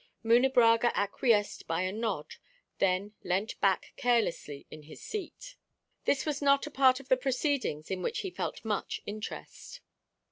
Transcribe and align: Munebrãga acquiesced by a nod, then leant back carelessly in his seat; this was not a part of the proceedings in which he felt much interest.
Munebrãga 0.25 0.91
acquiesced 0.95 1.67
by 1.67 1.83
a 1.83 1.91
nod, 1.91 2.37
then 2.79 3.13
leant 3.23 3.59
back 3.61 3.93
carelessly 3.97 4.65
in 4.71 4.81
his 4.81 4.99
seat; 4.99 5.55
this 6.05 6.25
was 6.25 6.41
not 6.41 6.65
a 6.65 6.71
part 6.71 6.99
of 6.99 7.07
the 7.07 7.15
proceedings 7.15 7.91
in 7.91 8.01
which 8.01 8.21
he 8.21 8.31
felt 8.31 8.65
much 8.65 9.03
interest. 9.05 9.79